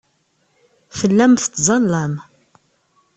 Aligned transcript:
Tellam 0.99 1.33
tettẓallam. 1.35 2.13